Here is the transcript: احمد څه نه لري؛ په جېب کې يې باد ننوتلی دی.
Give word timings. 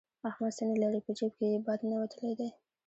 احمد 0.29 0.51
څه 0.57 0.63
نه 0.69 0.75
لري؛ 0.81 0.99
په 1.05 1.11
جېب 1.17 1.31
کې 1.37 1.45
يې 1.51 1.57
باد 1.65 1.79
ننوتلی 1.87 2.33
دی. 2.39 2.49